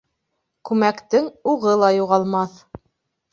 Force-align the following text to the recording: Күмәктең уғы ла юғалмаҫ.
Күмәктең 0.69 1.27
уғы 1.53 1.75
ла 1.83 1.93
юғалмаҫ. 1.97 2.59